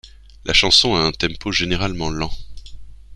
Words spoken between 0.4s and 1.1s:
La chanson a